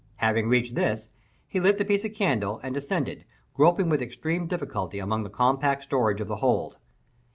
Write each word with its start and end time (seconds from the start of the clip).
Having 0.15 0.49
reached 0.49 0.73
this, 0.73 1.09
he 1.47 1.59
lit 1.59 1.77
the 1.77 1.85
piece 1.85 2.03
of 2.03 2.15
candle, 2.15 2.59
and 2.63 2.73
descended, 2.73 3.23
groping 3.53 3.87
with 3.87 4.01
extreme 4.01 4.47
difficulty 4.47 4.97
among 4.97 5.21
the 5.21 5.29
compact 5.29 5.83
stowage 5.83 6.19
of 6.19 6.27
the 6.27 6.37
hold. 6.37 6.77